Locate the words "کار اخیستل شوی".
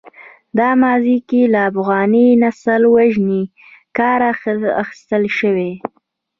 3.97-5.71